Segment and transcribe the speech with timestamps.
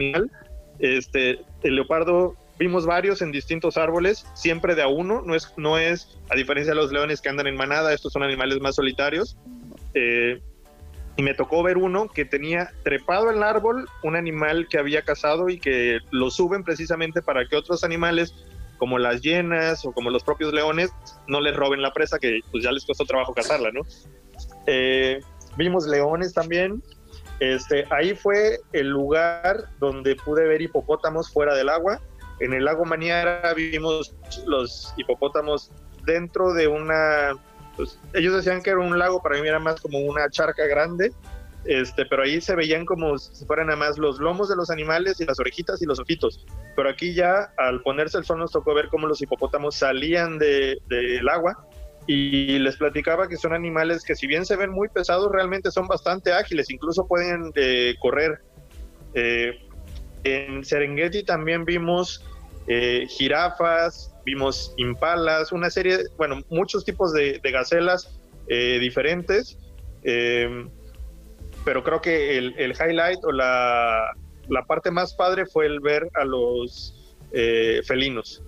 [0.00, 0.30] animal.
[0.78, 5.78] Este, el leopardo vimos varios en distintos árboles, siempre de a uno, no es, no
[5.78, 9.36] es a diferencia de los leones que andan en manada, estos son animales más solitarios.
[9.94, 10.40] Eh,
[11.16, 15.02] y me tocó ver uno que tenía trepado en el árbol un animal que había
[15.02, 18.34] cazado y que lo suben precisamente para que otros animales
[18.78, 20.90] como las hienas o como los propios leones
[21.28, 23.82] no les roben la presa que pues ya les costó trabajo cazarla, ¿no?
[24.66, 25.20] Eh,
[25.56, 26.82] vimos leones también.
[27.40, 32.00] Este, ahí fue el lugar donde pude ver hipopótamos fuera del agua.
[32.38, 34.14] En el lago Maniara vimos
[34.46, 35.72] los hipopótamos
[36.04, 37.32] dentro de una
[37.80, 41.12] pues, ellos decían que era un lago, para mí era más como una charca grande,
[41.64, 45.18] este, pero ahí se veían como si fueran nada más los lomos de los animales
[45.18, 46.46] y las orejitas y los ojitos.
[46.76, 50.78] Pero aquí ya al ponerse el sol nos tocó ver cómo los hipopótamos salían del
[50.88, 51.69] de, agua
[52.12, 55.86] y les platicaba que son animales que si bien se ven muy pesados, realmente son
[55.86, 58.40] bastante ágiles, incluso pueden eh, correr.
[59.14, 59.52] Eh,
[60.24, 62.24] en Serengeti también vimos
[62.66, 69.56] eh, jirafas, vimos impalas, una serie, bueno, muchos tipos de, gacelas eh, diferentes,
[70.02, 70.68] em,
[71.64, 74.16] pero creo que el, highlight o la,
[74.66, 77.16] parte más padre fue el ver a los
[77.86, 78.42] felinos.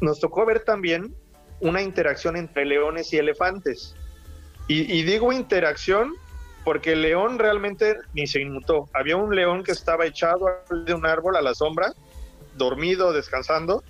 [0.00, 1.14] Nos tocó ver también
[1.60, 3.94] una interacción entre leones y elefantes.
[4.70, 6.12] Y, digo interacción
[6.62, 8.90] porque el león realmente ni se inmutó.
[8.92, 10.46] Había un león que estaba echado
[10.84, 11.94] de un árbol a la sombra,
[12.56, 13.82] dormido, descansando,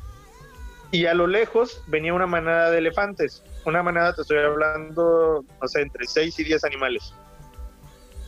[0.92, 3.42] y a lo lejos venía una manada de elefantes.
[3.64, 7.12] Una manada, te estoy hablando, no sé, entre 6 y 10 animales.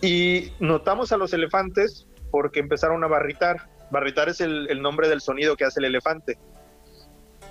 [0.03, 3.69] Y notamos a los elefantes porque empezaron a barritar.
[3.91, 6.39] Barritar es el, nombre del sonido que hace el elefante.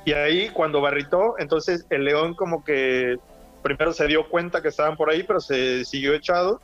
[0.05, 3.17] Y ahí cuando barritó, entonces el león como que
[3.61, 6.61] primero se dio cuenta que estaban por ahí, pero se siguió echado.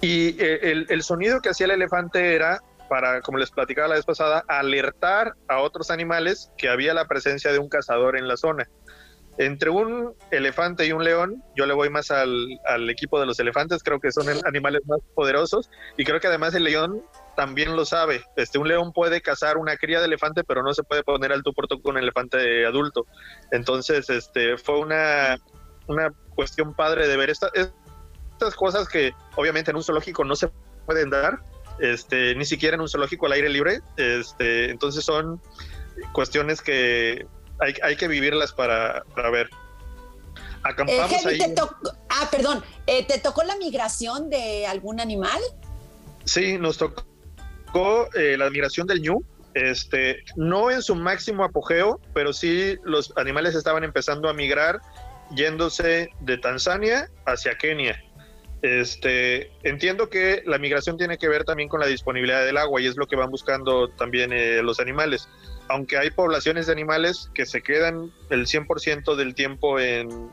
[0.00, 4.04] Y eh, el, sonido que hacía el elefante era para, como les platicaba la vez
[4.04, 8.68] pasada, alertar a otros animales que había la presencia de un cazador en la zona.
[9.38, 13.82] Entre un elefante y un león, yo le voy más al, equipo de los elefantes,
[13.82, 17.02] creo que son animales más poderosos y creo que además el león
[17.34, 18.22] también lo sabe.
[18.36, 21.42] Este, un león puede cazar una cría de elefante, pero no se puede poner al
[21.42, 23.06] por tú con un elefante adulto.
[23.50, 25.38] Entonces, este, fue una,
[25.86, 30.50] una cuestión padre de ver estas cosas que obviamente en un zoológico no se
[30.86, 31.40] pueden dar,
[31.80, 33.80] este, ni siquiera en un zoológico al aire libre.
[33.96, 35.40] Este, entonces son
[36.12, 37.26] cuestiones que
[37.82, 39.48] hay, que vivirlas para, ver.
[40.62, 41.54] Acampamos eh,
[42.08, 45.40] ah, perdón, eh, ¿te tocó la migración de algún animal?
[46.24, 47.04] Sí, nos tocó
[48.14, 49.22] eh, la migración del ñu.
[49.54, 54.80] Este, no en su máximo apogeo, pero sí los animales estaban empezando a migrar
[55.34, 58.02] yéndose de Tanzania hacia Kenia.
[58.62, 62.86] Este, entiendo que la migración tiene que ver también con la disponibilidad del agua y
[62.86, 65.28] es lo que van buscando también eh, los animales.
[65.68, 70.30] Aunque hay poblaciones de animales que se quedan el 100% del tiempo en,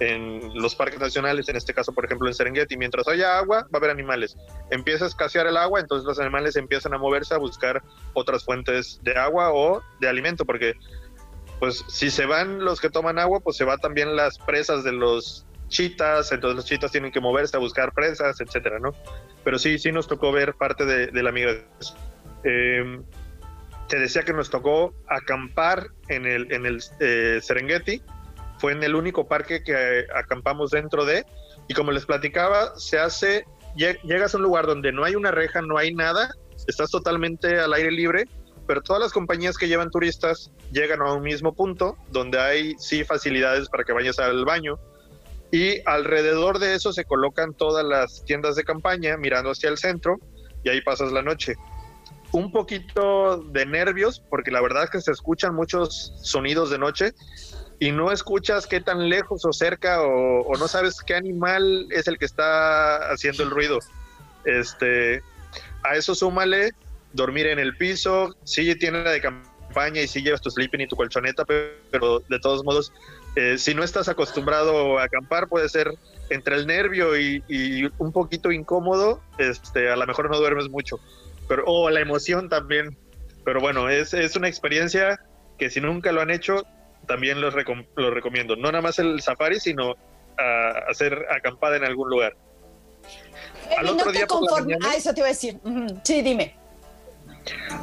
[0.00, 3.76] los parques nacionales, en este caso, por ejemplo, en Serengeti, mientras haya agua, va a
[3.78, 4.36] haber animales.
[4.70, 7.82] Empieza a escasear el agua, entonces los animales empiezan a moverse a buscar
[8.14, 10.74] otras fuentes de agua o de alimento, porque
[11.58, 14.92] pues si se van los que toman agua, pues se va también las presas de
[14.92, 18.92] los chitas, entonces los chitas tienen que moverse a buscar presas, etcétera, ¿no?
[19.44, 21.66] Pero sí, sí nos tocó ver parte de, la migración.
[22.44, 23.00] Eh,
[23.88, 28.02] te decía que nos tocó acampar en el, en el eh, Serengeti,
[28.58, 31.24] fue en el único parque que acampamos dentro de,
[31.68, 33.44] y como les platicaba, se hace,
[33.76, 36.30] llegas a un lugar donde no hay una reja, no hay nada,
[36.66, 38.24] estás totalmente al aire libre,
[38.66, 43.04] pero todas las compañías que llevan turistas llegan a un mismo punto donde hay sí
[43.04, 44.78] facilidades para que vayas al baño,
[45.50, 50.18] y alrededor de eso se colocan todas las tiendas de campaña mirando hacia el centro
[50.62, 51.54] y ahí pasas la noche.
[52.32, 57.12] Un poquito de nervios porque la verdad es que se escuchan muchos sonidos de noche
[57.78, 62.18] y no escuchas qué tan lejos o cerca o, no sabes qué animal es el
[62.18, 63.78] que está haciendo el ruido.
[64.44, 65.22] Este,
[65.84, 66.72] a eso súmale
[67.12, 70.96] dormir en el piso, sí tienda de campaña y sí llevas tu sleeping y tu
[70.96, 72.92] colchoneta, pero de todos modos
[73.36, 75.92] eh, si no estás acostumbrado a acampar, puede ser
[76.28, 80.98] entre el nervio y, un poquito incómodo, este, a lo mejor no duermes mucho,
[81.46, 82.96] pero, o la emoción también.
[83.44, 85.20] Pero bueno, es, es una experiencia
[85.56, 86.66] que si nunca lo han hecho,
[87.06, 87.54] también los,
[87.96, 88.56] lo recomiendo.
[88.56, 89.94] No nada más el safari, sino
[90.88, 92.36] hacer acampada en algún lugar.
[93.76, 95.58] Al otro día por la mañana, ah, eso te iba a decir.
[96.04, 96.56] Sí, dime.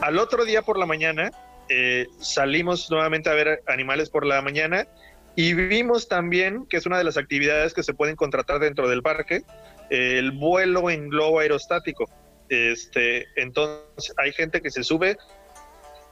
[0.02, 1.32] Al otro día por la mañana
[1.70, 4.88] eh, salimos nuevamente a ver animales por la mañana
[5.36, 9.02] y vimos también, que es una de las actividades que se pueden contratar dentro del
[9.02, 9.44] parque,
[9.90, 12.10] el vuelo en globo aerostático.
[12.50, 15.18] Este, entonces hay gente que se sube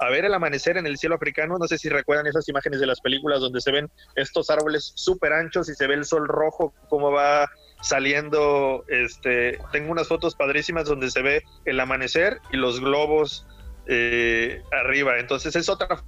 [0.04, 1.58] a ver el amanecer en el cielo africano.
[1.58, 5.34] No sé si recuerdan esas imágenes de las películas donde se ven estos árboles súper
[5.34, 7.50] anchos y se ve el sol rojo, cómo va
[7.82, 8.84] saliendo.
[8.88, 13.48] Este, tengo unas fotos padrísimas donde se ve el amanecer y los globos
[13.88, 15.20] eh, arriba.
[15.20, 16.04] Entonces es otra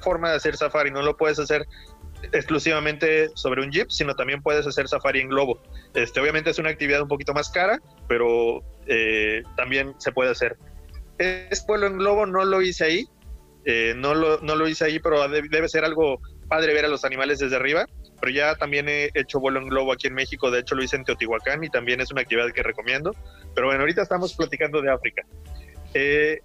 [0.00, 0.90] forma de hacer safari.
[0.90, 1.66] No lo puedes hacer
[2.32, 5.60] exclusivamente sobre un jeep, sino también puedes hacer safari en globo.
[5.94, 10.56] Este, obviamente es una actividad un poquito más cara, pero eh, también se puede hacer.
[11.18, 13.08] Es vuelo en globo no lo hice ahí,
[13.64, 17.04] eh, no, lo, no lo hice ahí, pero debe ser algo padre ver a los
[17.04, 17.86] animales desde arriba.
[18.20, 20.96] Pero ya también he hecho vuelo en globo aquí en México, de hecho lo hice
[20.96, 23.14] en Teotihuacán y también es una actividad que recomiendo.
[23.54, 25.22] Pero bueno, ahorita estamos platicando de África.
[25.92, 26.40] Eh,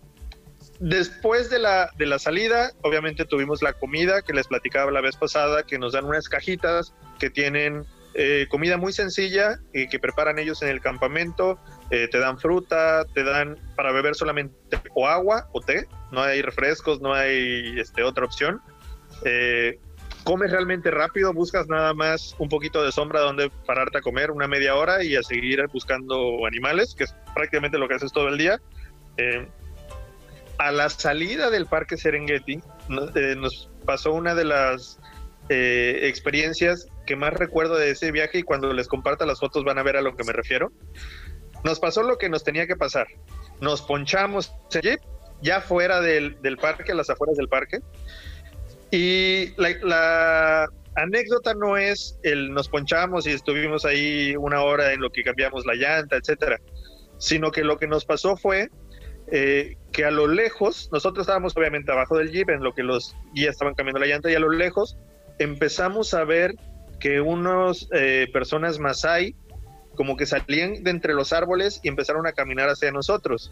[0.80, 5.16] después de la, de la salida, obviamente tuvimos la comida que les platicaba la vez
[5.16, 7.86] pasada, que nos dan unas cajitas que tienen
[8.16, 11.60] eh, comida muy sencilla y que preparan ellos en el campamento.
[11.92, 14.56] Eh, te dan fruta, te dan para beber solamente
[14.96, 18.62] o agua o té, no hay refrescos, no hay este, otra opción.
[19.26, 19.80] Eh,
[20.24, 24.48] comes realmente rápido, buscas nada más un poquito de sombra donde pararte a comer una
[24.48, 28.38] media hora y a seguir buscando animales, que es prácticamente lo que haces todo el
[28.38, 28.60] día.
[30.58, 32.60] a la salida del parque Serengeti
[32.90, 35.00] nos pasó una de las
[35.50, 39.84] experiencias que más recuerdo de ese viaje y cuando les comparta las fotos van a
[39.84, 40.72] ver a lo que me refiero.
[41.64, 43.08] Nos pasó lo que nos tenía que pasar.
[43.62, 44.54] Nos ponchamos
[45.42, 47.80] ya fuera del, parque, a las afueras del parque.
[48.92, 55.10] Y la, anécdota no es el nos ponchamos y estuvimos ahí una hora en lo
[55.10, 56.60] que cambiamos la llanta, etcétera,
[57.18, 58.70] sino que lo que nos pasó fue
[59.32, 63.16] eh, que a lo lejos, nosotros estábamos obviamente abajo del jeep en lo que los
[63.34, 64.96] guías estaban cambiando la llanta y a lo lejos
[65.40, 66.54] empezamos a ver
[67.00, 69.36] que unos eh, personas masai
[69.96, 73.52] como que salían de entre los árboles y empezaron a caminar hacia nosotros.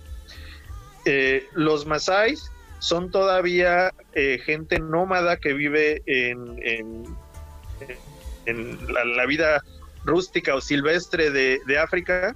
[1.05, 2.35] Eh, los masai
[2.79, 6.57] son todavía eh, gente nómada que vive en,
[8.45, 9.61] en, la, vida
[10.05, 12.35] rústica o silvestre de, de África,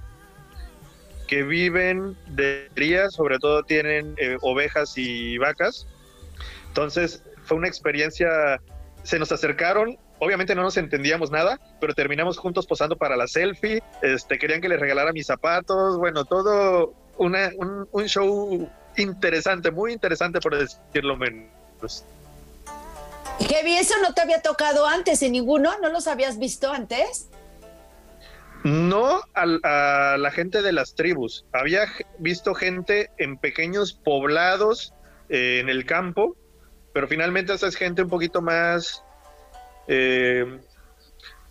[1.26, 5.86] que viven de cría, sobre todo tienen ovejas y vacas.
[6.68, 8.60] Entonces fue una experiencia,
[9.04, 13.82] se nos acercaron obviamente no nos entendíamos nada, pero terminamos juntos posando para la selfie,
[14.02, 17.50] este, querían que les regalara mis zapatos, bueno, todo una,
[17.90, 22.04] un, show interesante, muy interesante por decirlo menos.
[23.48, 27.28] Qué bien, eso no te había tocado antes en ninguno, ¿no los habías visto antes?
[28.62, 31.46] No a, la gente de las tribus.
[31.52, 31.86] Había
[32.20, 34.94] visto gente en pequeños poblados
[35.30, 36.36] eh, en el campo,
[36.94, 39.02] pero finalmente esa es gente un poquito más
[39.88, 40.60] eh,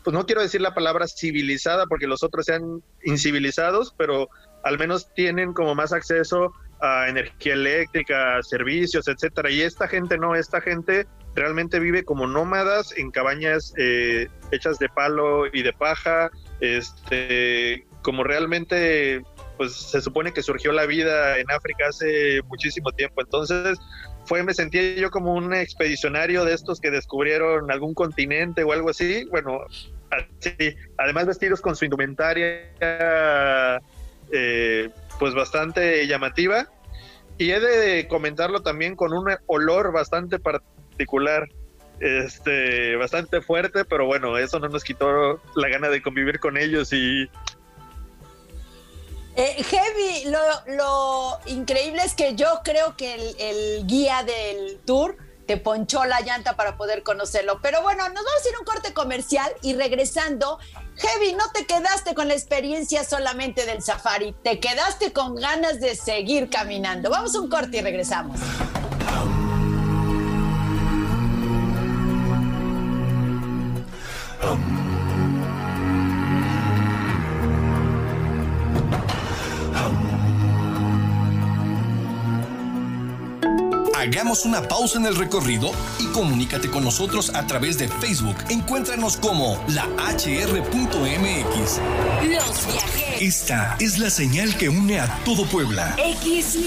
[0.03, 4.29] pues no quiero decir la palabra civilizada porque los otros sean incivilizados, pero
[4.63, 9.51] al menos tienen como más acceso a energía eléctrica, servicios, etcétera.
[9.51, 11.05] Y esta gente no, esta gente
[11.35, 18.23] realmente vive como nómadas en cabañas eh, hechas de palo y de paja, este, como
[18.23, 19.23] realmente,
[19.57, 23.21] pues se supone que surgió la vida en África hace muchísimo tiempo.
[23.21, 23.77] Entonces,
[24.31, 28.89] fue, me sentía yo como un expedicionario de estos que descubrieron algún continente o algo
[28.89, 29.59] así, bueno,
[30.09, 32.71] así, además vestidos con su indumentaria
[34.31, 34.89] eh,
[35.19, 36.69] pues bastante llamativa.
[37.37, 41.49] Y he de comentarlo también con un olor bastante particular,
[41.99, 46.93] este, bastante fuerte, pero bueno, eso no nos quitó la gana de convivir con ellos
[46.93, 47.29] y
[49.35, 50.25] eh, heavy,
[50.67, 56.55] lo, increíble es que yo creo que el, guía del tour te ponchó la llanta
[56.55, 57.59] para poder conocerlo.
[57.61, 60.59] Pero bueno, nos vamos a ir un corte comercial y regresando,
[60.97, 65.95] Heavy, no te quedaste con la experiencia solamente del safari, te quedaste con ganas de
[65.95, 67.09] seguir caminando.
[67.09, 68.39] Vamos a un corte y regresamos.
[84.11, 88.35] Hagamos una pausa en el recorrido y comunícate con nosotros a través de Facebook.
[88.49, 91.79] Encuéntranos como la hr.mx.
[92.29, 93.21] Los viajeros.
[93.21, 95.95] Esta es la señal que une a todo Puebla.
[95.95, 96.59] XEHR.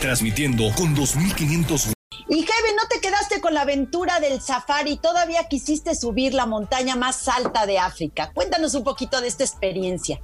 [0.00, 1.94] Transmitiendo con 2500
[2.28, 4.98] y Kevin, ¿no te quedaste con la aventura del safari?
[4.98, 8.32] Todavía quisiste subir la montaña más alta de África.
[8.34, 10.20] Cuéntanos un poquito de esta experiencia.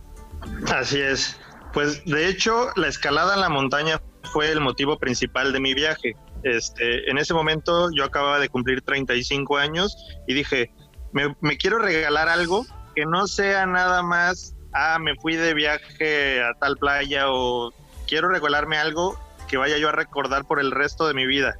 [0.71, 1.39] Así es.
[1.73, 6.15] Pues de hecho, la escalada en la montaña fue el motivo principal de mi viaje.
[6.43, 10.71] Este, en ese momento yo acababa de cumplir 35 años y dije,
[11.13, 16.55] me, quiero regalar algo que no sea nada más ah, me fui de viaje a
[16.55, 17.73] tal playa o
[18.07, 19.19] quiero regalarme algo
[19.49, 21.59] que vaya yo a recordar por el resto de mi vida.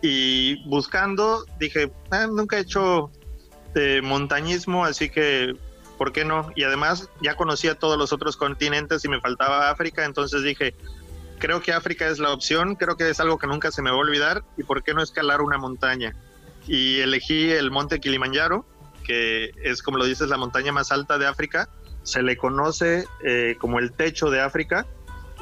[0.00, 3.10] Y buscando, dije, ah, nunca he hecho
[3.74, 5.54] de montañismo, así que,
[5.98, 6.50] ¿por qué no?
[6.54, 10.74] Y además ya conocía todos los otros continentes y me faltaba África, entonces dije,
[11.38, 13.96] creo que África es la opción, creo que es algo que nunca se me va
[13.96, 16.14] a olvidar y por qué no escalar una montaña.
[16.66, 18.66] Y elegí el monte Kilimanjaro,
[19.04, 21.68] que es como lo dices la montaña más alta de África,
[22.02, 24.86] se le conoce eh, como el techo de África,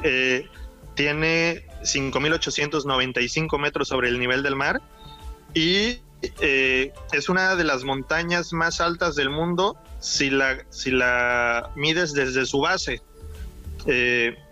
[0.03, 0.47] eh,
[0.95, 4.81] tiene 5.895 metros sobre el nivel del mar
[5.53, 5.99] y
[6.41, 12.13] eh, es una de las montañas más altas del mundo si la, si la mides
[12.13, 13.01] desde su base.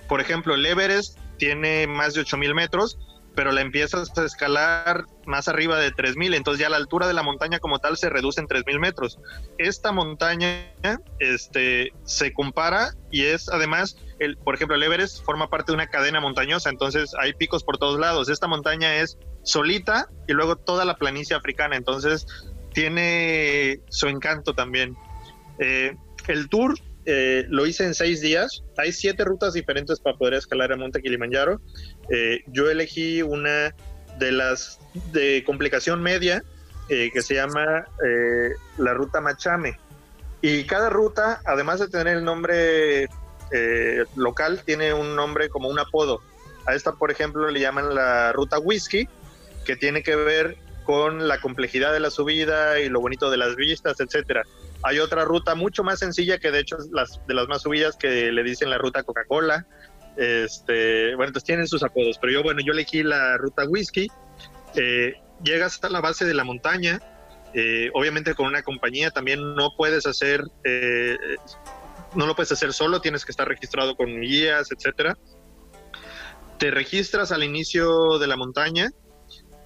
[0.07, 2.97] por ejemplo, el Everest tiene más de 8000 metros,
[3.35, 7.21] pero la empiezas a escalar más arriba de 3000, entonces ya la altura de la
[7.21, 9.19] montaña como tal se reduce en 3000 metros.
[9.57, 10.71] Esta montaña
[11.19, 15.87] este, se compara y es además, el, por ejemplo, el Everest forma parte de una
[15.87, 18.29] cadena montañosa, entonces hay picos por todos lados.
[18.29, 22.25] Esta montaña es solita y luego toda la planicie africana, entonces
[22.73, 24.95] tiene su encanto también.
[25.59, 25.95] Eh,
[26.27, 26.75] el tour
[27.05, 28.63] eh, lo hice en seis días.
[28.77, 31.61] Hay siete rutas diferentes para poder escalar el monte Kilimanjaro.
[32.09, 33.75] Eh, yo elegí una
[34.19, 34.79] de las
[35.11, 36.43] de complicación media
[36.89, 37.85] eh, que se llama
[38.77, 39.79] la ruta Machame.
[40.41, 43.07] Y cada ruta, además de tener el nombre
[44.15, 46.21] local, tiene un nombre como un apodo.
[46.67, 49.07] A esta, por ejemplo, le llaman la ruta Whisky,
[49.65, 53.55] que tiene que ver con la complejidad de la subida y lo bonito de las
[53.55, 54.43] vistas, etcétera.
[54.85, 57.95] Hay otra ruta mucho más sencilla que de hecho es las, de las más subidas
[57.95, 59.65] que le dicen la ruta Coca-Cola.
[60.15, 64.07] Este, bueno, entonces tienen sus apodos, pero yo, bueno, yo elegí la ruta Whisky.
[64.75, 67.01] Eh, llegas hasta la base de la montaña,
[67.55, 71.17] eh, obviamente con una compañía también no puedes hacer, eh,
[72.13, 75.17] no lo puedes hacer solo, tienes que estar registrado con guías, etcétera.
[76.59, 78.91] Te registras al inicio de la montaña.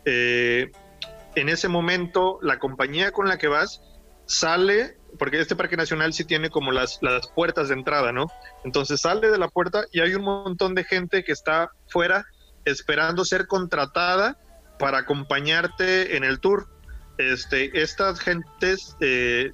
[0.06, 3.82] en ese momento, la compañía con la que vas
[4.30, 8.28] sale porque este parque nacional sí tiene como las, las puertas de entrada, ¿no?
[8.64, 12.26] Entonces sale de la puerta y hay un montón de gente que está fuera
[12.64, 14.38] esperando ser contratada
[14.78, 16.68] para acompañarte en el tour.
[17.18, 19.52] Este, estas gentes eh,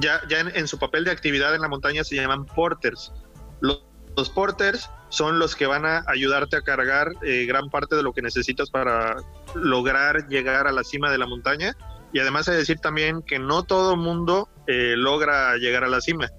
[0.00, 3.12] ya, ya en, su papel de actividad en la montaña se llaman porters.
[3.60, 3.80] Los,
[4.34, 8.22] porters son los que van a ayudarte a cargar eh, gran parte de lo que
[8.22, 9.16] necesitas para
[9.54, 11.76] lograr llegar a la cima de la montaña
[12.12, 16.00] y además hay que decir también que no todo mundo eh, logra llegar a la
[16.00, 16.30] cima.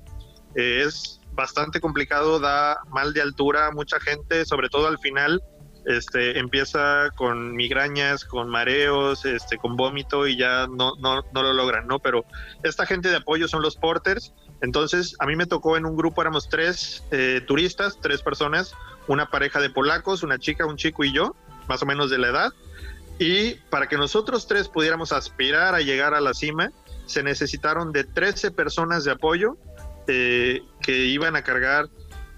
[0.56, 5.42] Eh, es bastante complicado, da mal de altura mucha gente, sobre todo al final,
[5.86, 11.54] este, empieza con migrañas, con mareos, este, con vómito y ya no, no, no lo
[11.54, 12.00] logran, ¿no?
[12.00, 12.26] Pero
[12.64, 14.34] esta gente de apoyo son los porters.
[14.62, 18.76] Entonces, a mí me tocó en un grupo, éramos tres eh, turistas, tres personas,
[19.08, 21.36] una pareja de polacos, una chica, un chico y yo,
[21.68, 22.54] más o menos de la edad.
[23.22, 26.72] Y para que nosotros tres pudiéramos aspirar a llegar a la cima,
[27.06, 29.58] se necesitaron de 13 personas de apoyo
[30.08, 31.88] eh, que iban a cargar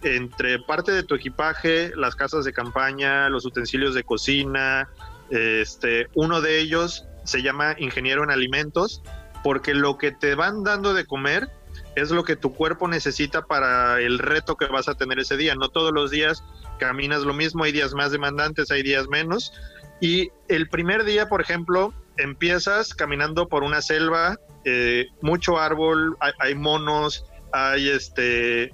[0.01, 4.89] entre parte de tu equipaje, las casas de campaña, los utensilios de cocina.
[5.29, 9.01] Este, uno de ellos se llama ingeniero en alimentos,
[9.41, 11.49] porque lo que te van dando de comer
[11.95, 15.55] es lo que tu cuerpo necesita para el reto que vas a tener ese día.
[15.55, 16.43] No todos los días
[16.77, 19.53] caminas lo mismo, hay días más demandantes, hay días menos,
[20.03, 26.55] y el primer día, por ejemplo, empiezas caminando por una selva, eh, mucho árbol, hay,
[26.55, 28.73] monos, hay este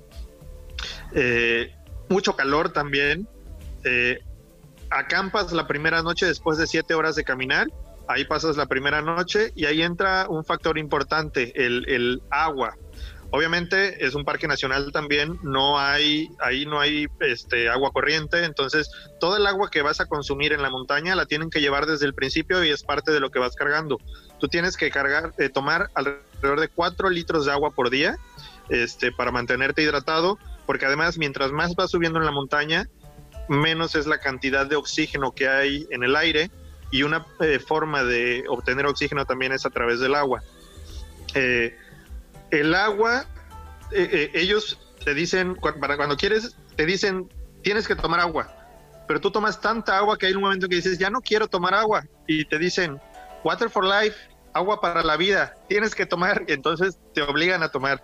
[1.13, 1.75] eh,
[2.09, 3.27] mucho calor también.
[3.83, 4.17] Eh,
[4.89, 7.67] acampas la primera noche después de siete horas de caminar.
[8.07, 12.75] Ahí pasas la primera noche y ahí entra un factor importante, el, el agua.
[13.31, 18.89] Obviamente es un parque nacional también, no hay, ahí no hay este, agua corriente, entonces
[19.19, 22.07] todo el agua que vas a consumir en la montaña la tienen que llevar desde
[22.07, 23.99] el principio y es parte de lo que vas cargando.
[24.39, 28.17] Tú tienes que cargar, eh, tomar alrededor de 4 litros de agua por día
[28.69, 32.89] este, para mantenerte hidratado, porque además mientras más vas subiendo en la montaña,
[33.47, 36.49] menos es la cantidad de oxígeno que hay en el aire
[36.91, 40.41] y una eh, forma de obtener oxígeno también es a través del agua.
[41.35, 41.75] Eh,
[42.51, 43.25] el agua,
[43.91, 48.53] eh, eh, ellos te dicen, para cuando quieres, te dicen, tienes que tomar agua,
[49.07, 51.73] pero tú tomas tanta agua que hay un momento que dices, ya no quiero tomar
[51.73, 52.99] agua, y te dicen,
[53.43, 54.17] water for life,
[54.53, 58.03] agua para la vida, tienes que tomar, y entonces te obligan a tomar.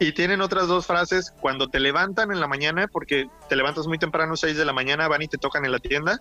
[0.00, 3.96] Y tienen otras dos frases cuando te levantan en la mañana, porque te levantas muy
[3.96, 6.20] temprano, 6 de la mañana, van y te tocan en la tienda,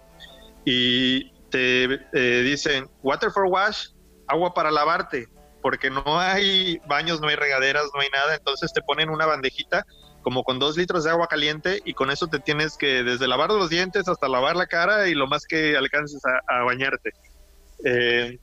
[0.63, 3.87] y te eh, dicen, water for wash,
[4.27, 5.27] agua para lavarte
[5.63, 9.85] porque no hay baños, no hay regaderas, no hay nada, entonces te ponen una bandejita
[10.21, 13.49] como con dos litros de agua caliente y con eso te tienes que desde lavar
[13.49, 17.11] los dientes hasta lavar la cara y lo más que alcances a, bañarte.
[17.83, 18.37] Eh,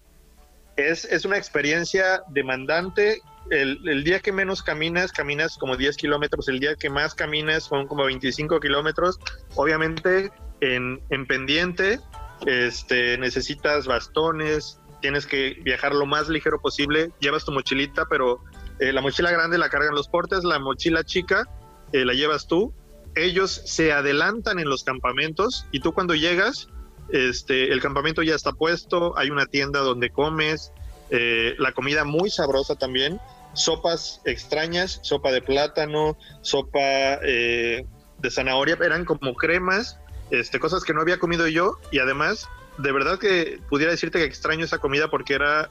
[0.77, 3.21] es, es, una experiencia demandante.
[3.50, 6.49] El, el, día que menos caminas, caminas como 10 kilómetros.
[6.49, 9.19] El día que más caminas son como 25 kilómetros.
[9.55, 12.00] Obviamente en, en pendiente
[12.47, 17.11] este, necesitas bastones, tienes que viajar lo más ligero posible.
[17.21, 18.40] Llevas tu mochilita, pero
[18.78, 21.49] eh, la mochila grande la cargan los portes, la mochila chica
[21.92, 22.73] eh, la llevas tú.
[23.14, 26.69] Ellos se adelantan en los campamentos y tú cuando llegas,
[27.12, 30.73] este, el campamento ya está puesto, hay una tienda donde comes,
[31.11, 33.21] eh, la comida muy sabrosa también,
[33.52, 39.99] sopas extrañas, sopa de plátano, sopa de zanahoria, eran como cremas,
[40.30, 42.49] este, cosas que no había comido yo y además,
[42.83, 45.69] de verdad que pudiera decirte que extraño esa comida porque era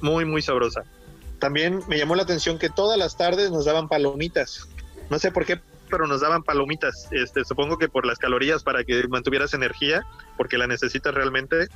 [0.00, 0.84] muy, muy sabrosa.
[1.38, 4.68] También me llamó la atención que todas las tardes nos daban palomitas.
[5.10, 7.08] No sé por qué, pero nos daban palomitas.
[7.12, 10.04] Este, supongo que por las calorías para que mantuvieras energía,
[10.36, 11.68] porque la necesitas realmente.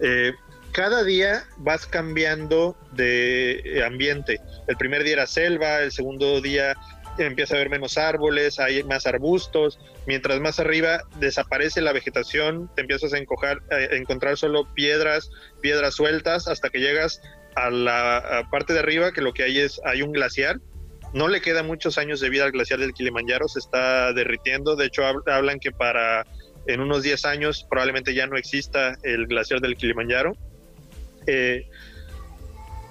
[0.00, 0.32] Eh,
[0.72, 4.40] cada día vas cambiando de eh, ambiente.
[4.66, 6.74] El primer día era selva, el segundo día
[7.18, 9.78] empieza a haber menos árboles, hay más arbustos.
[10.06, 15.94] Mientras más arriba desaparece la vegetación, te empiezas a, encojar, a encontrar solo piedras, piedras
[15.94, 17.20] sueltas, hasta que llegas
[17.54, 20.60] a la parte de arriba, que lo que hay es, hay un glaciar.
[21.12, 24.76] No le queda muchos años de vida al glaciar del Kilimanjaro, se está derritiendo.
[24.76, 26.24] De hecho, hablan que para
[26.66, 30.36] en unos 10 años probablemente ya no exista el glaciar del Kilimanjaro.
[31.26, 31.66] Eh,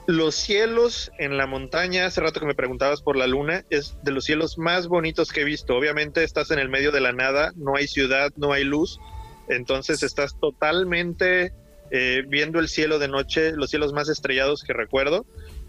[0.07, 4.11] los cielos en la montaña, hace rato que me preguntabas por la luna, es de
[4.11, 5.75] los cielos más bonitos que he visto.
[5.75, 8.99] Obviamente estás en el medio de la nada, no hay ciudad, no hay luz,
[9.47, 11.53] entonces estás totalmente
[11.91, 15.25] eh, viendo el cielo de noche, los cielos más estrellados que recuerdo.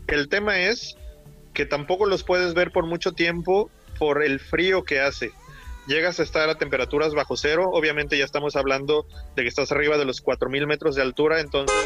[0.06, 0.96] El tema es
[1.52, 5.32] que tampoco los puedes ver por mucho tiempo por el frío que hace.
[5.86, 9.98] Llegas a estar a temperaturas bajo cero, obviamente ya estamos hablando de que estás arriba
[9.98, 11.76] de los 4.000 metros de altura, entonces...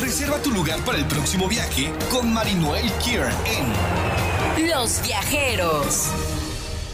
[0.00, 6.33] Reserva tu lugar para el próximo viaje con Marinoel Kier en Los Viajeros.